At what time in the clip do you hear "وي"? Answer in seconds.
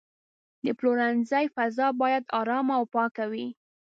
3.31-3.47